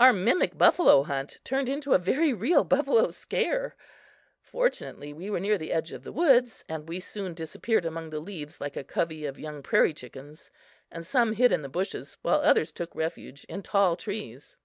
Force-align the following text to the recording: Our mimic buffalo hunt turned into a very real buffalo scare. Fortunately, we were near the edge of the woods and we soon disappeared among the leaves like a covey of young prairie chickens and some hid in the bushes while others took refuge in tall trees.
Our 0.00 0.10
mimic 0.14 0.56
buffalo 0.56 1.02
hunt 1.02 1.36
turned 1.44 1.68
into 1.68 1.92
a 1.92 1.98
very 1.98 2.32
real 2.32 2.64
buffalo 2.64 3.10
scare. 3.10 3.76
Fortunately, 4.40 5.12
we 5.12 5.28
were 5.28 5.38
near 5.38 5.58
the 5.58 5.70
edge 5.70 5.92
of 5.92 6.02
the 6.02 6.12
woods 6.14 6.64
and 6.66 6.88
we 6.88 6.98
soon 6.98 7.34
disappeared 7.34 7.84
among 7.84 8.08
the 8.08 8.20
leaves 8.20 8.58
like 8.58 8.76
a 8.78 8.82
covey 8.84 9.26
of 9.26 9.38
young 9.38 9.62
prairie 9.62 9.92
chickens 9.92 10.50
and 10.90 11.06
some 11.06 11.34
hid 11.34 11.52
in 11.52 11.60
the 11.60 11.68
bushes 11.68 12.16
while 12.22 12.40
others 12.40 12.72
took 12.72 12.94
refuge 12.94 13.44
in 13.50 13.62
tall 13.62 13.96
trees. 13.96 14.56